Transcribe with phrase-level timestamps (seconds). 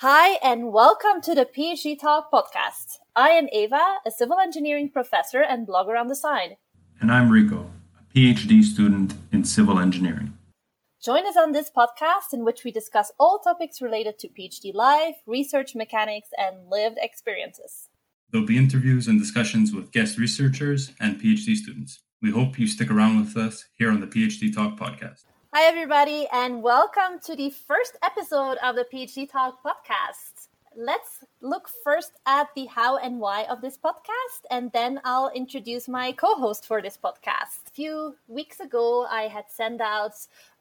[0.00, 2.98] Hi, and welcome to the PhD Talk podcast.
[3.16, 6.56] I am Eva, a civil engineering professor and blogger on the side.
[7.00, 7.68] And I'm Rico,
[7.98, 10.38] a PhD student in civil engineering.
[11.02, 15.16] Join us on this podcast in which we discuss all topics related to PhD life,
[15.26, 17.88] research mechanics, and lived experiences.
[18.30, 21.98] There'll be interviews and discussions with guest researchers and PhD students.
[22.22, 25.24] We hope you stick around with us here on the PhD Talk podcast.
[25.58, 30.46] Hi, everybody, and welcome to the first episode of the PhD Talk podcast.
[30.76, 35.88] Let's look first at the how and why of this podcast, and then I'll introduce
[35.88, 37.66] my co host for this podcast.
[37.66, 40.12] A few weeks ago, I had sent out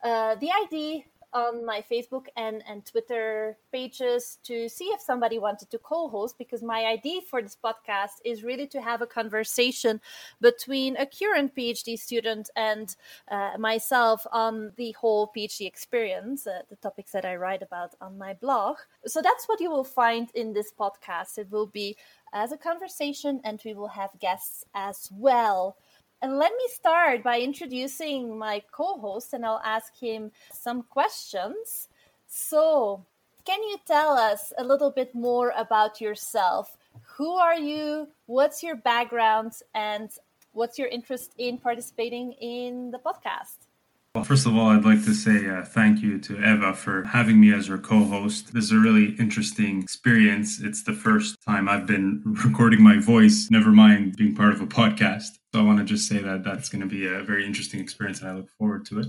[0.04, 5.70] uh, the ID on my Facebook and, and Twitter pages to see if somebody wanted
[5.70, 10.00] to co host because my idea for this podcast is really to have a conversation
[10.42, 12.96] between a current PhD student and
[13.30, 18.18] uh, myself on the whole PhD experience, uh, the topics that I write about on
[18.18, 18.78] my blog.
[19.06, 21.38] So that's what you will find in this podcast.
[21.38, 21.98] It will be
[22.34, 25.78] as a conversation, and we will have guests as well.
[26.22, 31.90] And let me start by introducing my co host, and I'll ask him some questions.
[32.28, 33.06] So,
[33.46, 36.76] can you tell us a little bit more about yourself?
[37.18, 38.08] Who are you?
[38.26, 39.54] What's your background?
[39.76, 40.10] And
[40.54, 43.68] what's your interest in participating in the podcast?
[44.16, 47.40] Well, first of all, I'd like to say uh, thank you to Eva for having
[47.40, 48.56] me as her co host.
[48.56, 50.60] This is a really interesting experience.
[50.60, 54.66] It's the first time I've been recording my voice, never mind being part of a
[54.66, 55.37] podcast.
[55.54, 58.22] So I want to just say that that's going to be a very interesting experience
[58.22, 59.08] and I look forward to it.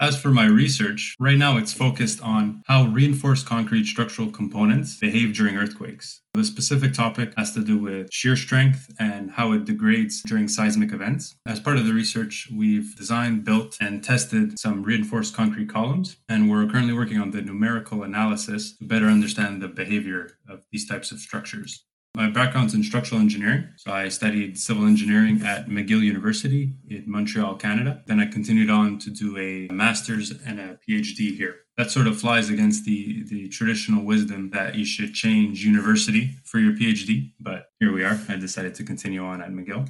[0.00, 5.34] As for my research, right now it's focused on how reinforced concrete structural components behave
[5.34, 6.20] during earthquakes.
[6.34, 10.92] The specific topic has to do with shear strength and how it degrades during seismic
[10.92, 11.34] events.
[11.46, 16.48] As part of the research, we've designed, built, and tested some reinforced concrete columns, and
[16.48, 21.10] we're currently working on the numerical analysis to better understand the behavior of these types
[21.10, 21.82] of structures.
[22.18, 23.68] My background's in structural engineering.
[23.76, 28.02] So I studied civil engineering at McGill University in Montreal, Canada.
[28.06, 31.58] Then I continued on to do a master's and a PhD here.
[31.76, 36.58] That sort of flies against the, the traditional wisdom that you should change university for
[36.58, 37.34] your PhD.
[37.38, 38.18] But here we are.
[38.28, 39.88] I decided to continue on at McGill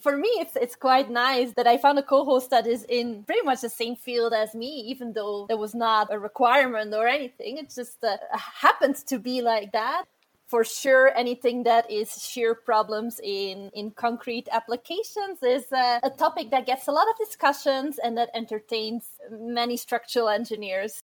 [0.00, 3.42] for me it's it's quite nice that i found a co-host that is in pretty
[3.42, 7.58] much the same field as me even though there was not a requirement or anything
[7.58, 10.04] it just uh, happens to be like that
[10.54, 16.48] for sure anything that is shear problems in in concrete applications is a, a topic
[16.52, 21.00] that gets a lot of discussions and that entertains many structural engineers.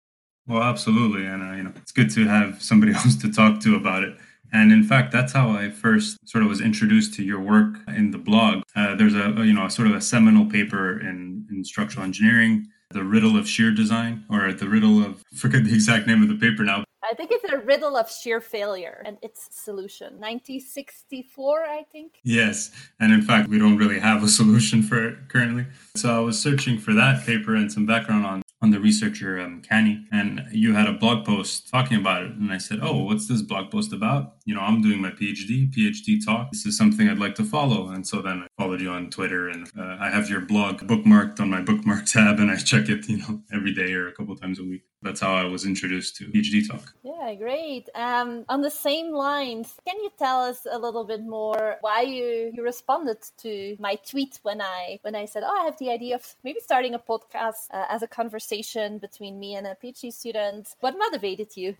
[0.46, 4.04] Well absolutely and you know it's good to have somebody else to talk to about
[4.04, 4.18] it.
[4.52, 8.10] And in fact, that's how I first sort of was introduced to your work in
[8.10, 8.62] the blog.
[8.76, 12.66] Uh, there's a, you know, a sort of a seminal paper in, in structural engineering,
[12.90, 16.40] the riddle of shear design, or the riddle of, forget the exact name of the
[16.46, 20.14] paper now, I think it's a riddle of shear failure and its solution.
[20.18, 22.20] 1964, I think.
[22.22, 22.70] Yes.
[23.00, 25.66] And in fact, we don't really have a solution for it currently.
[25.96, 29.62] So I was searching for that paper and some background on on the researcher um,
[29.62, 32.32] Kani, and you had a blog post talking about it.
[32.32, 35.72] And I said, "Oh, what's this blog post about?" You know, I'm doing my PhD,
[35.72, 36.50] PhD talk.
[36.50, 37.88] This is something I'd like to follow.
[37.90, 41.40] And so then I followed you on Twitter, and uh, I have your blog bookmarked
[41.40, 44.34] on my bookmark tab, and I check it, you know, every day or a couple
[44.36, 44.82] times a week.
[45.02, 46.92] That's how I was introduced to PhD talk.
[47.04, 47.88] Yeah, great.
[47.94, 52.50] Um, on the same lines, can you tell us a little bit more why you
[52.54, 56.16] you responded to my tweet when I when I said, "Oh, I have the idea
[56.16, 60.74] of maybe starting a podcast uh, as a conversation." between me and a PhD student.
[60.80, 61.76] What motivated you?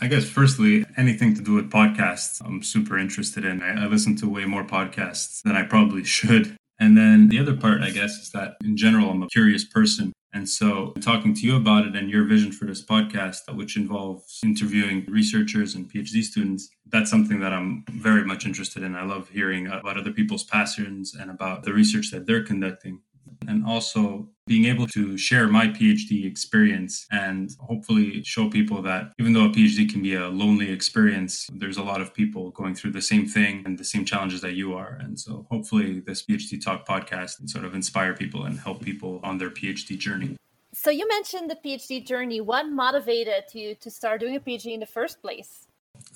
[0.00, 3.62] I guess, firstly, anything to do with podcasts, I'm super interested in.
[3.62, 6.56] I, I listen to way more podcasts than I probably should.
[6.78, 10.12] And then the other part, I guess, is that in general, I'm a curious person.
[10.32, 14.40] And so, talking to you about it and your vision for this podcast, which involves
[14.44, 18.94] interviewing researchers and PhD students, that's something that I'm very much interested in.
[18.94, 23.00] I love hearing about other people's passions and about the research that they're conducting
[23.46, 29.34] and also being able to share my PhD experience and hopefully show people that even
[29.34, 32.92] though a PhD can be a lonely experience, there's a lot of people going through
[32.92, 34.98] the same thing and the same challenges that you are.
[35.00, 39.20] And so hopefully this PhD Talk podcast can sort of inspire people and help people
[39.22, 40.36] on their PhD journey.
[40.72, 42.40] So you mentioned the PhD journey.
[42.40, 45.67] What motivated you to start doing a PhD in the first place?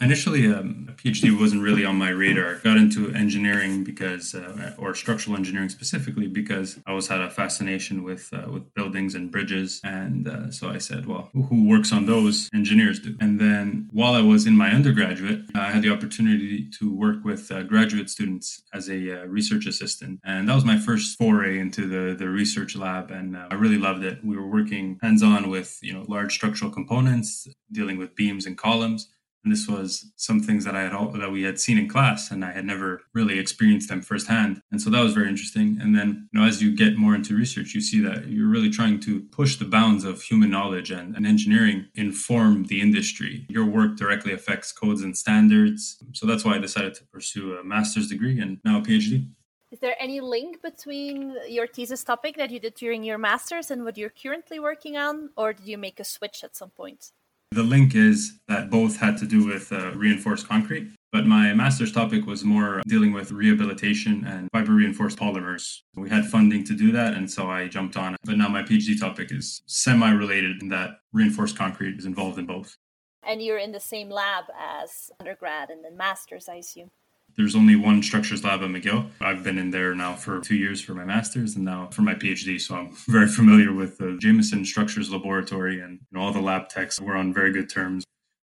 [0.02, 2.56] Initially, um, a PhD wasn't really on my radar.
[2.56, 8.02] Got into engineering because, uh, or structural engineering specifically, because I always had a fascination
[8.02, 12.06] with uh, with buildings and bridges, and uh, so I said, "Well, who works on
[12.06, 12.50] those?
[12.52, 16.92] Engineers do." And then, while I was in my undergraduate, I had the opportunity to
[16.92, 21.16] work with uh, graduate students as a uh, research assistant, and that was my first
[21.16, 24.24] foray into the the research lab, and uh, I really loved it.
[24.24, 28.58] We were working hands on with you know large structural components, dealing with beams and
[28.58, 29.08] columns
[29.44, 32.30] And this was some things that I had all, that we had seen in class,
[32.30, 34.60] and I had never really experienced them firsthand.
[34.70, 35.78] And so that was very interesting.
[35.80, 38.70] And then, you know, as you get more into research, you see that you're really
[38.70, 43.46] trying to push the bounds of human knowledge and, and engineering inform the industry.
[43.48, 45.98] Your work directly affects codes and standards.
[46.12, 49.28] So that's why I decided to pursue a master's degree and now a PhD.
[49.72, 53.84] Is there any link between your thesis topic that you did during your master's and
[53.84, 57.12] what you're currently working on, or did you make a switch at some point?
[57.52, 61.92] The link is that both had to do with uh, reinforced concrete, but my master's
[61.92, 65.80] topic was more dealing with rehabilitation and fiber reinforced polymers.
[65.94, 68.20] We had funding to do that, and so I jumped on it.
[68.24, 72.46] But now my PhD topic is semi related in that reinforced concrete is involved in
[72.46, 72.78] both.
[73.22, 76.88] And you're in the same lab as undergrad and then master's, I assume.
[77.36, 79.08] There's only one structures lab at McGill.
[79.20, 82.14] I've been in there now for two years for my master's and now for my
[82.14, 82.60] PhD.
[82.60, 87.00] So I'm very familiar with the Jamieson Structures Laboratory and all the lab techs.
[87.00, 88.04] We're on very good terms.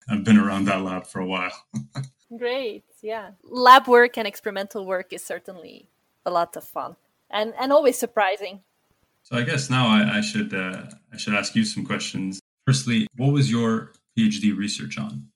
[0.08, 1.64] I've been around that lab for a while.
[2.36, 2.84] Great.
[3.02, 3.30] Yeah.
[3.42, 5.88] Lab work and experimental work is certainly
[6.26, 6.96] a lot of fun
[7.30, 8.60] and, and always surprising.
[9.22, 10.82] So I guess now I, I should uh,
[11.12, 12.40] I should ask you some questions.
[12.66, 15.28] Firstly, what was your PhD research on?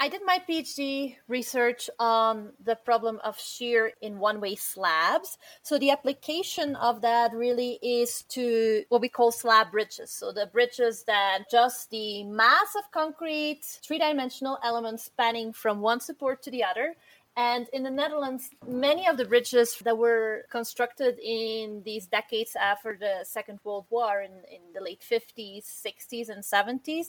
[0.00, 5.38] I did my PhD research on the problem of shear in one way slabs.
[5.62, 10.10] So, the application of that really is to what we call slab bridges.
[10.10, 16.00] So, the bridges that just the mass of concrete, three dimensional elements spanning from one
[16.00, 16.96] support to the other.
[17.36, 22.96] And in the Netherlands, many of the bridges that were constructed in these decades after
[22.98, 27.06] the Second World War, in, in the late 50s, 60s, and 70s,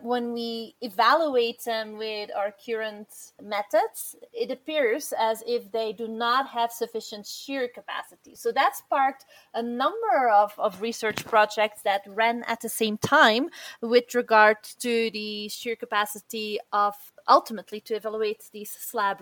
[0.00, 3.08] when we evaluate them with our current
[3.42, 8.34] methods, it appears as if they do not have sufficient shear capacity.
[8.34, 13.50] So that sparked a number of, of research projects that ran at the same time
[13.82, 16.94] with regard to the shear capacity of
[17.28, 19.20] ultimately to evaluate these slab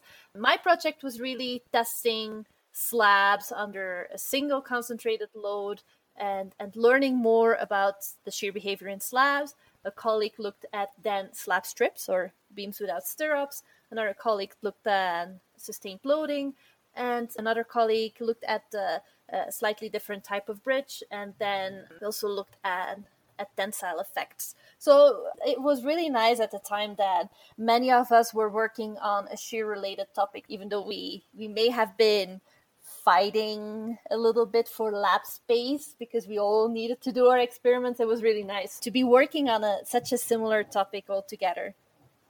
[0.00, 0.40] ridges.
[0.40, 5.82] My project was really testing slabs under a single concentrated load
[6.16, 9.54] and, and learning more about the shear behavior in slabs
[9.84, 13.62] a colleague looked at then slab strips or beams without stirrups.
[13.90, 16.54] Another colleague looked at sustained loading.
[16.94, 18.98] And another colleague looked at uh,
[19.30, 21.02] a slightly different type of bridge.
[21.10, 22.98] And then we also looked at
[23.42, 24.54] at tensile effects.
[24.78, 27.28] So it was really nice at the time that
[27.58, 31.68] many of us were working on a shear related topic, even though we, we may
[31.68, 32.40] have been
[32.82, 38.00] fighting a little bit for lab space because we all needed to do our experiments.
[38.00, 41.74] It was really nice to be working on a such a similar topic all together.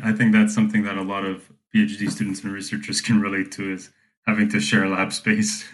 [0.01, 3.73] I think that's something that a lot of PhD students and researchers can relate to
[3.73, 3.91] is
[4.27, 5.65] having to share lab space.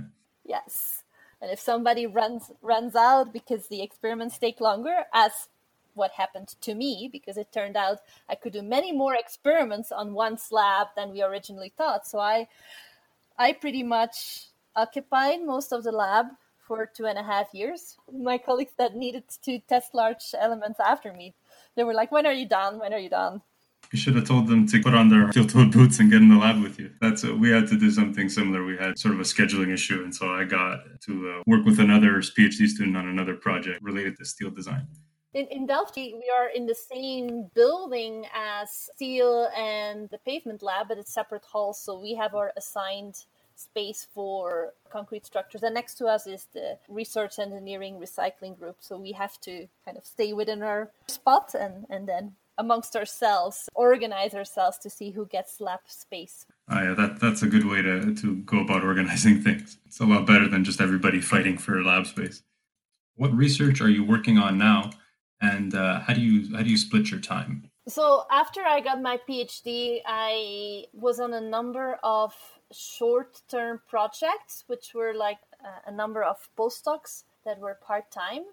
[0.44, 0.97] yes.
[1.40, 5.48] And if somebody runs runs out because the experiments take longer, as
[5.94, 7.98] what happened to me, because it turned out
[8.28, 12.06] I could do many more experiments on one slab than we originally thought.
[12.06, 12.48] So I
[13.36, 16.26] I pretty much occupied most of the lab
[16.66, 17.96] for two and a half years.
[18.12, 21.34] My colleagues that needed to test large elements after me,
[21.74, 22.78] they were like, "When are you done?
[22.78, 23.42] When are you done?"
[23.92, 26.36] You should have told them to put on their steel-toed boots and get in the
[26.36, 26.90] lab with you.
[27.00, 28.64] That's uh, we had to do something similar.
[28.64, 31.80] We had sort of a scheduling issue, and so I got to uh, work with
[31.80, 34.86] another PhD student on another project related to steel design.
[35.34, 40.88] In, in Delft, we are in the same building as steel and the pavement lab,
[40.88, 41.80] but it's separate halls.
[41.80, 43.24] So we have our assigned
[43.54, 45.62] space for concrete structures.
[45.62, 48.76] And next to us is the research engineering recycling group.
[48.80, 53.68] So we have to kind of stay within our spot and, and then amongst ourselves
[53.74, 56.44] organize ourselves to see who gets lab space.
[56.68, 59.78] Oh, yeah, that, that's a good way to, to go about organizing things.
[59.86, 62.42] It's a lot better than just everybody fighting for lab space.
[63.16, 64.90] What research are you working on now?
[65.40, 67.70] and uh, how do you how do you split your time?
[67.86, 72.34] So after I got my PhD, I was on a number of
[72.70, 75.38] short-term projects, which were like
[75.86, 78.44] a number of postdocs that were part-time.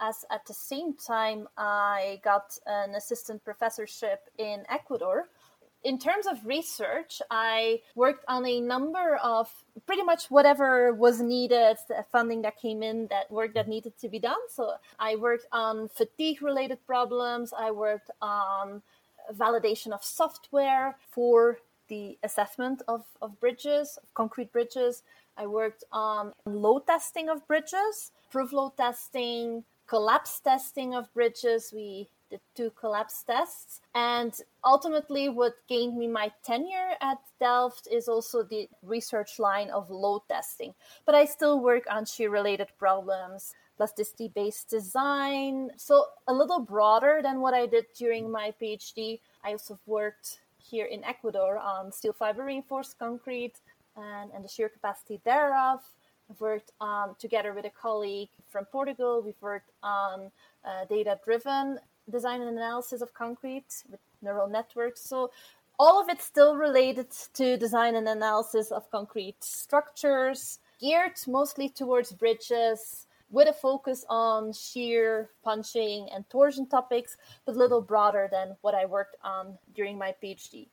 [0.00, 5.28] As at the same time, I got an assistant professorship in Ecuador,
[5.84, 9.52] in terms of research, I worked on a number of
[9.86, 14.08] pretty much whatever was needed, the funding that came in, that work that needed to
[14.08, 14.48] be done.
[14.48, 18.82] So I worked on fatigue related problems, I worked on
[19.32, 21.58] validation of software for
[21.88, 25.02] the assessment of, of bridges, concrete bridges.
[25.36, 31.72] I worked on load testing of bridges, proof load testing, collapse testing of bridges.
[31.74, 33.80] We did two collapse tests.
[33.94, 39.90] And ultimately, what gained me my tenure at Delft is also the research line of
[39.90, 40.74] load testing.
[41.06, 43.54] But I still work on shear related problems.
[43.76, 45.68] plasticity based design.
[45.76, 49.18] So, a little broader than what I did during my PhD.
[49.42, 53.56] I also worked here in Ecuador on steel fiber reinforced concrete
[53.96, 55.80] and, and the shear capacity thereof.
[56.30, 59.20] I've worked um, together with a colleague from Portugal.
[59.20, 60.30] We've worked on
[60.64, 65.00] uh, data driven design and analysis of concrete with neural networks.
[65.00, 65.32] So,
[65.76, 72.12] all of it's still related to design and analysis of concrete structures, geared mostly towards
[72.12, 78.56] bridges, with a focus on shear, punching, and torsion topics, but a little broader than
[78.60, 80.68] what I worked on during my PhD.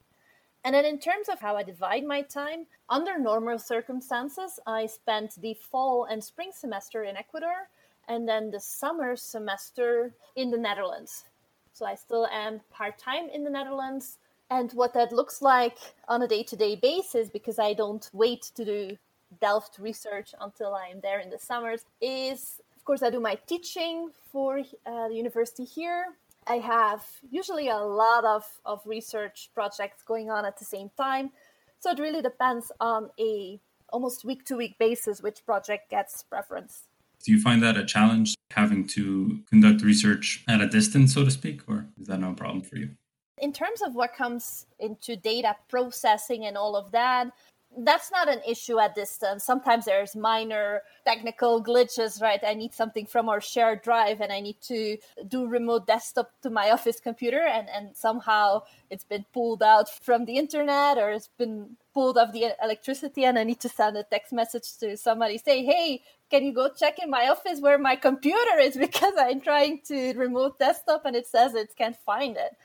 [0.64, 5.42] And then, in terms of how I divide my time, under normal circumstances, I spent
[5.42, 7.70] the fall and spring semester in Ecuador
[8.08, 11.26] and then the summer semester in the Netherlands.
[11.74, 14.18] So I still am part time in the Netherlands.
[14.50, 15.78] And what that looks like
[16.08, 18.98] on a day to day basis, because I don't wait to do
[19.40, 23.36] Delft research until I am there in the summers, is of course, I do my
[23.46, 26.16] teaching for uh, the university here.
[26.48, 31.32] I have usually a lot of, of research projects going on at the same time.
[31.80, 36.88] So it really depends on a almost week to week basis which project gets preference.
[37.24, 41.32] Do you find that a challenge having to conduct research at a distance, so to
[41.32, 42.90] speak, or is that no problem for you?
[43.38, 47.32] In terms of what comes into data processing and all of that,
[47.78, 49.44] that's not an issue at distance.
[49.44, 52.40] Sometimes there's minor technical glitches, right?
[52.46, 54.98] I need something from our shared drive and I need to
[55.28, 60.26] do remote desktop to my office computer and, and somehow it's been pulled out from
[60.26, 64.04] the internet or it's been pulled off the electricity and I need to send a
[64.04, 67.96] text message to somebody say, hey, can you go check in my office where my
[67.96, 72.58] computer is because I'm trying to remote desktop and it says it can't find it.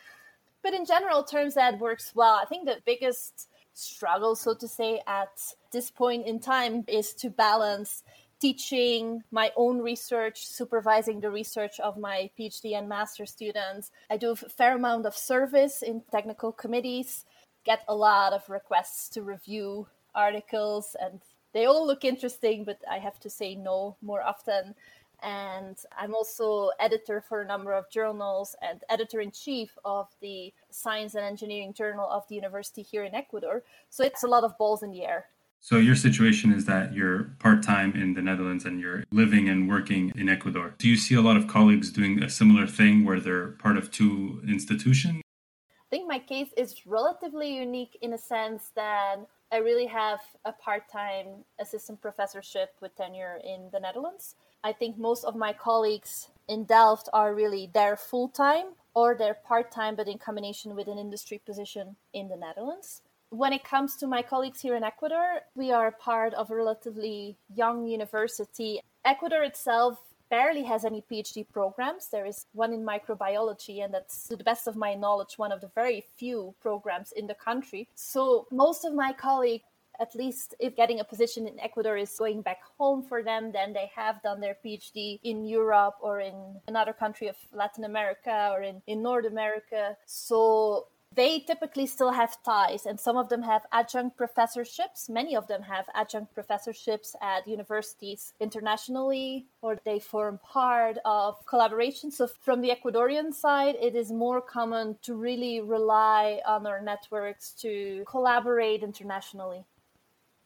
[0.63, 2.41] But in general terms, that works well.
[2.43, 5.40] I think the biggest struggle, so to say, at
[5.71, 8.02] this point in time is to balance
[8.40, 13.90] teaching my own research, supervising the research of my PhD and master students.
[14.11, 17.25] I do a fair amount of service in technical committees,
[17.64, 21.21] get a lot of requests to review articles and
[21.52, 24.75] they all look interesting, but I have to say no more often.
[25.23, 30.52] And I'm also editor for a number of journals and editor in chief of the
[30.70, 33.62] Science and Engineering Journal of the university here in Ecuador.
[33.90, 35.26] So it's a lot of balls in the air.
[35.61, 40.12] So your situation is that you're part-time in the Netherlands and you're living and working
[40.14, 40.75] in Ecuador.
[40.78, 43.90] Do you see a lot of colleagues doing a similar thing where they're part of
[43.90, 45.23] two institutions?
[45.61, 49.16] I think my case is relatively unique in a sense that
[49.53, 54.35] I really have a part time assistant professorship with tenure in the Netherlands.
[54.65, 59.35] I think most of my colleagues in Delft are really there full time or they're
[59.35, 63.03] part time, but in combination with an industry position in the Netherlands.
[63.31, 67.37] When it comes to my colleagues here in Ecuador, we are part of a relatively
[67.55, 68.81] young university.
[69.05, 69.99] Ecuador itself
[70.30, 72.09] barely has any PhD programs.
[72.09, 75.61] There is one in microbiology, and that's, to the best of my knowledge, one of
[75.61, 77.88] the very few programs in the country.
[77.95, 79.64] So, most of my colleagues,
[80.00, 83.73] at least if getting a position in Ecuador is going back home for them, then
[83.73, 86.35] they have done their PhD in Europe or in
[86.68, 89.97] another country of Latin America or in, in North America.
[90.06, 95.08] So they typically still have ties, and some of them have adjunct professorships.
[95.08, 102.11] Many of them have adjunct professorships at universities internationally, or they form part of collaboration.
[102.11, 107.52] So, from the Ecuadorian side, it is more common to really rely on our networks
[107.62, 109.64] to collaborate internationally.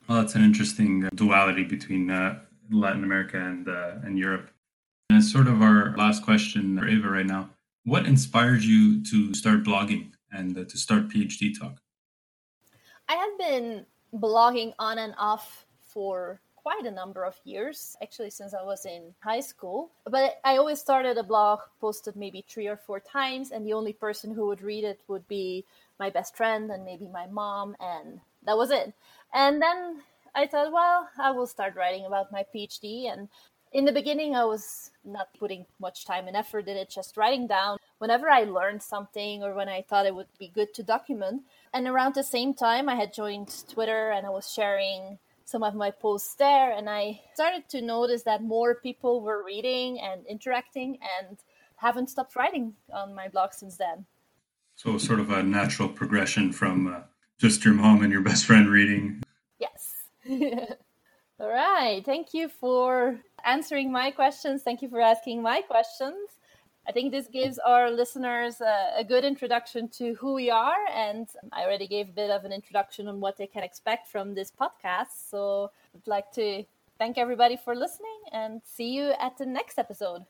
[0.08, 2.38] Well, that's an interesting duality between uh,
[2.70, 4.50] Latin America and uh, and Europe.
[5.08, 7.50] And as sort of our last question for Eva right now,
[7.84, 10.09] what inspired you to start blogging?
[10.32, 11.80] And uh, to start PhD Talk?
[13.08, 18.54] I have been blogging on and off for quite a number of years, actually, since
[18.54, 19.90] I was in high school.
[20.04, 23.92] But I always started a blog, posted maybe three or four times, and the only
[23.92, 25.64] person who would read it would be
[25.98, 28.92] my best friend and maybe my mom, and that was it.
[29.34, 30.02] And then
[30.34, 33.12] I thought, well, I will start writing about my PhD.
[33.12, 33.28] And
[33.72, 37.46] in the beginning, I was not putting much time and effort in it, just writing
[37.46, 41.42] down whenever I learned something or when I thought it would be good to document.
[41.72, 45.74] And around the same time, I had joined Twitter and I was sharing some of
[45.74, 46.72] my posts there.
[46.72, 51.38] And I started to notice that more people were reading and interacting and
[51.76, 54.06] haven't stopped writing on my blog since then.
[54.76, 57.00] So, sort of a natural progression from uh,
[57.38, 59.22] just your mom and your best friend reading.
[59.58, 60.04] Yes.
[61.40, 62.04] All right.
[62.04, 64.62] Thank you for answering my questions.
[64.62, 66.28] Thank you for asking my questions.
[66.86, 70.86] I think this gives our listeners a, a, good introduction to who we are.
[70.94, 74.34] And I already gave a bit of an introduction on what they can expect from
[74.34, 75.30] this podcast.
[75.30, 76.62] So I'd like to
[76.98, 80.26] thank everybody for listening and see you at the next episode.